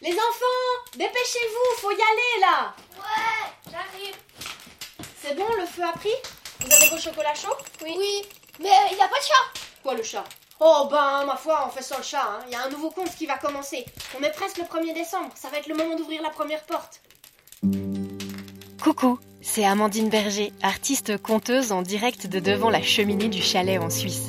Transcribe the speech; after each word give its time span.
Les 0.00 0.12
enfants, 0.12 0.92
dépêchez-vous, 0.94 1.80
faut 1.80 1.90
y 1.90 1.94
aller 1.94 2.40
là 2.40 2.74
Ouais, 2.96 3.50
j'arrive. 3.70 4.14
C'est 5.20 5.34
bon, 5.34 5.46
le 5.58 5.66
feu 5.66 5.82
a 5.82 5.92
pris? 5.92 6.12
Vous 6.60 6.72
avez 6.72 6.88
vos 6.90 6.98
chocolats 6.98 7.34
chauds? 7.34 7.56
Oui. 7.82 7.94
Oui, 7.98 8.22
mais 8.60 8.68
il 8.90 8.96
n'y 8.96 9.02
a 9.02 9.08
pas 9.08 9.18
de 9.18 9.24
chat. 9.24 9.60
Quoi 9.82 9.94
le 9.94 10.02
chat? 10.02 10.24
Oh 10.60 10.88
ben, 10.90 11.24
ma 11.24 11.36
foi, 11.36 11.64
on 11.66 11.70
fait 11.70 11.82
sans 11.82 11.98
le 11.98 12.02
chat. 12.04 12.22
hein. 12.22 12.40
Il 12.46 12.52
y 12.52 12.56
a 12.56 12.64
un 12.64 12.68
nouveau 12.70 12.90
conte 12.90 13.14
qui 13.16 13.26
va 13.26 13.38
commencer. 13.38 13.84
On 14.18 14.22
est 14.22 14.30
presque 14.32 14.58
le 14.58 14.64
1er 14.64 14.94
décembre. 14.94 15.30
Ça 15.34 15.48
va 15.48 15.58
être 15.58 15.66
le 15.68 15.74
moment 15.74 15.96
d'ouvrir 15.96 16.22
la 16.22 16.30
première 16.30 16.62
porte. 16.64 17.00
Coucou, 18.82 19.18
c'est 19.42 19.64
Amandine 19.64 20.08
Berger, 20.08 20.52
artiste 20.62 21.20
conteuse 21.20 21.72
en 21.72 21.82
direct 21.82 22.26
de 22.26 22.38
devant 22.40 22.70
la 22.70 22.82
cheminée 22.82 23.28
du 23.28 23.42
chalet 23.42 23.80
en 23.80 23.90
Suisse. 23.90 24.28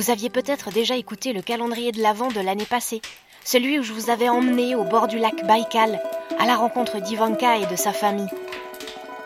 Vous 0.00 0.08
aviez 0.08 0.30
peut-être 0.30 0.70
déjà 0.70 0.96
écouté 0.96 1.34
le 1.34 1.42
calendrier 1.42 1.92
de 1.92 2.00
l'Avent 2.00 2.28
de 2.28 2.40
l'année 2.40 2.64
passée, 2.64 3.02
celui 3.44 3.78
où 3.78 3.82
je 3.82 3.92
vous 3.92 4.08
avais 4.08 4.30
emmené 4.30 4.74
au 4.74 4.82
bord 4.82 5.08
du 5.08 5.18
lac 5.18 5.46
Baïkal, 5.46 6.00
à 6.38 6.46
la 6.46 6.56
rencontre 6.56 7.02
d'Ivanka 7.02 7.58
et 7.58 7.66
de 7.66 7.76
sa 7.76 7.92
famille. 7.92 8.30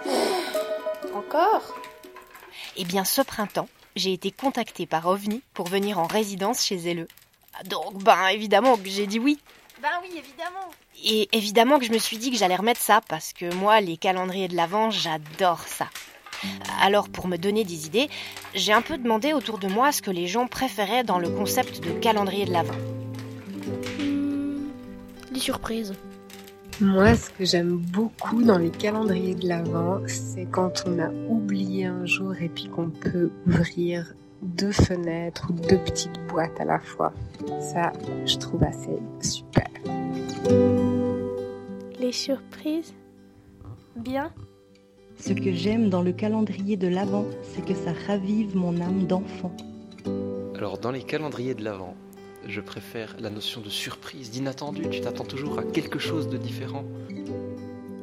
Encore? 1.15 1.77
Eh 2.77 2.85
bien, 2.85 3.05
ce 3.05 3.23
printemps, 3.23 3.69
j'ai 3.95 4.13
été 4.13 4.33
contactée 4.33 4.85
par 4.85 5.07
OVNI 5.07 5.43
pour 5.53 5.69
venir 5.69 6.01
en 6.01 6.09
résidence 6.09 6.65
chez 6.65 6.91
elle. 6.91 7.07
Donc, 7.67 8.03
ben 8.03 8.27
évidemment 8.33 8.77
que 8.77 8.89
j'ai 8.89 9.07
dit 9.07 9.21
oui. 9.21 9.39
Ben 9.81 10.01
oui, 10.03 10.09
évidemment. 10.19 10.73
Et 11.05 11.29
évidemment 11.31 11.79
que 11.79 11.85
je 11.85 11.93
me 11.93 11.99
suis 11.99 12.19
dit 12.19 12.33
que 12.33 12.37
j'allais 12.37 12.57
remettre 12.57 12.81
ça 12.81 13.01
parce 13.07 13.33
que 13.33 13.55
moi, 13.55 13.81
les 13.81 13.97
calendriers 13.97 14.49
de 14.49 14.57
l'Avent, 14.57 14.91
j'adore 14.91 15.69
ça. 15.69 15.87
Alors, 16.81 17.09
pour 17.09 17.29
me 17.29 17.37
donner 17.37 17.65
des 17.65 17.87
idées, 17.87 18.09
j'ai 18.55 18.73
un 18.73 18.83
peu 18.83 18.99
demandé 18.99 19.33
autour 19.33 19.59
de 19.59 19.69
moi 19.69 19.93
ce 19.93 20.03
que 20.03 20.11
les 20.11 20.27
gens 20.27 20.47
préféraient 20.47 21.05
dans 21.05 21.19
le 21.19 21.29
concept 21.29 21.85
de 21.85 21.93
calendrier 21.93 22.45
de 22.45 22.53
l'Avent. 22.53 22.75
Des 25.33 25.41
surprises. 25.41 25.95
Moi, 26.81 27.15
ce 27.15 27.31
que 27.31 27.45
j'aime 27.45 27.77
beaucoup 27.77 28.43
dans 28.43 28.59
les 28.59 28.71
calendriers 28.71 29.37
de 29.37 29.47
l'Avent, 29.47 30.03
c'est 30.07 30.47
quand 30.51 30.83
on 30.87 30.99
a 30.99 31.09
oublié 31.29 31.87
un 31.87 32.05
jour 32.05 32.35
et 32.41 32.49
puis 32.49 32.69
qu'on 32.69 32.91
peut 32.91 33.31
ouvrir 33.47 34.15
deux 34.43 34.73
fenêtres 34.73 35.47
ou 35.51 35.53
deux 35.53 35.79
petites 35.79 36.21
boîtes 36.29 36.61
à 36.61 36.65
la 36.65 36.81
fois. 36.81 37.13
Ça, 37.61 37.93
je 38.27 38.37
trouve 38.37 38.65
assez 38.65 38.99
super. 39.21 39.69
Les 41.99 42.13
surprises? 42.13 42.93
Bien. 43.97 44.33
Ce 45.17 45.33
que 45.33 45.53
j'aime 45.53 45.89
dans 45.89 46.03
le 46.03 46.13
calendrier 46.13 46.77
de 46.77 46.89
l'Avent, 46.89 47.27
c'est 47.43 47.65
que 47.65 47.75
ça 47.75 47.93
ravive 48.07 48.57
mon 48.57 48.81
âme 48.81 49.07
d'enfant. 49.07 49.55
Alors 50.55 50.79
dans 50.79 50.91
les 50.91 51.03
calendriers 51.03 51.55
de 51.55 51.65
l'Avent, 51.65 51.95
je 52.47 52.61
préfère 52.61 53.17
la 53.19 53.31
notion 53.31 53.61
de 53.61 53.71
surprise, 53.71 54.31
d'inattendu. 54.31 54.89
Tu 54.91 55.01
t'attends 55.01 55.25
toujours 55.25 55.59
à 55.59 55.65
quelque 55.65 55.99
chose 55.99 56.29
de 56.29 56.37
différent. 56.37 56.85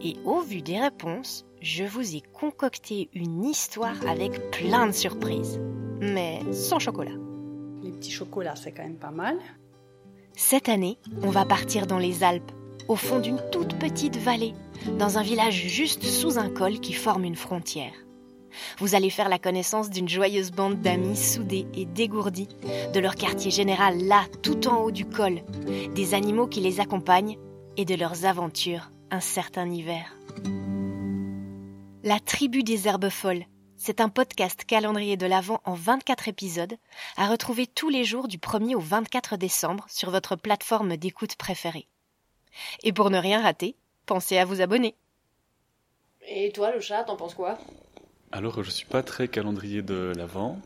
Et 0.04 0.16
au 0.26 0.42
vu 0.42 0.62
des 0.62 0.80
réponses, 0.80 1.46
je 1.62 1.84
vous 1.84 2.16
ai 2.16 2.22
concocté 2.22 3.10
une 3.14 3.46
histoire 3.46 3.96
avec 4.08 4.50
plein 4.52 4.88
de 4.88 4.92
surprises. 4.92 5.60
Mais 6.00 6.40
sans 6.52 6.80
chocolat. 6.80 7.12
Les 7.84 7.92
petits 7.92 8.12
chocolats, 8.12 8.56
c'est 8.56 8.72
quand 8.72 8.84
même 8.84 8.98
pas 8.98 9.12
mal. 9.12 9.38
Cette 10.36 10.70
année, 10.70 10.98
on 11.22 11.30
va 11.30 11.46
partir 11.46 11.86
dans 11.86 12.00
les 12.00 12.24
Alpes, 12.24 12.52
au 12.88 12.96
fond 12.96 13.20
d'une 13.20 13.42
toute 13.52 13.78
petite 13.78 14.18
vallée, 14.18 14.54
dans 14.98 15.18
un 15.18 15.24
village 15.24 15.68
juste 15.68 16.04
sous 16.04 16.38
un 16.38 16.50
col 16.50 16.80
qui 16.80 16.94
forme 16.94 17.26
une 17.26 17.36
frontière. 17.36 17.94
Vous 18.80 18.96
allez 18.96 19.10
faire 19.10 19.30
la 19.30 19.40
connaissance 19.40 19.90
d'une 19.90 20.10
joyeuse 20.10 20.52
bande 20.52 20.82
d'amis 20.82 21.16
soudés 21.16 21.68
et 21.74 21.86
dégourdis, 21.86 22.50
de 22.94 23.00
leur 23.00 23.16
quartier 23.16 23.52
général 23.52 23.98
là, 24.06 24.26
tout 24.42 24.68
en 24.68 24.84
haut 24.84 24.92
du 24.92 25.06
col, 25.06 25.42
des 25.96 26.14
animaux 26.14 26.48
qui 26.48 26.60
les 26.60 26.80
accompagnent 26.80 27.38
et 27.78 27.86
de 27.86 27.96
leurs 27.96 28.26
aventures 28.26 28.92
un 29.10 29.20
certain 29.20 29.70
hiver. 29.70 30.16
La 32.04 32.20
tribu 32.20 32.64
des 32.64 32.88
herbes 32.88 33.10
folles, 33.10 33.46
c'est 33.78 34.00
un 34.00 34.10
podcast 34.10 34.64
calendrier 34.66 35.18
de 35.18 35.26
l'Avent 35.26 35.60
en 35.66 35.74
24 35.74 36.28
épisodes, 36.28 36.76
à 37.18 37.28
retrouver 37.28 37.68
tous 37.68 37.90
les 37.90 38.04
jours 38.04 38.28
du 38.28 38.38
1er 38.38 38.76
au 38.76 38.80
24 38.80 39.38
décembre 39.38 39.86
sur 39.90 40.12
votre 40.12 40.36
plateforme 40.36 40.98
d'écoute 40.98 41.36
préférée. 41.36 41.88
Et 42.84 42.94
pour 42.94 43.10
ne 43.10 43.18
rien 43.18 43.42
rater, 43.42 43.76
pensez 44.06 44.38
à 44.38 44.46
vous 44.46 44.62
abonner. 44.62 44.96
Et 46.28 46.52
toi, 46.52 46.72
le 46.72 46.80
chat, 46.80 47.04
t'en 47.04 47.16
penses 47.16 47.34
quoi? 47.34 47.58
Alors, 48.32 48.64
je 48.64 48.70
suis 48.70 48.86
pas 48.86 49.04
très 49.04 49.28
calendrier 49.28 49.82
de 49.82 50.14
l'Avent, 50.16 50.60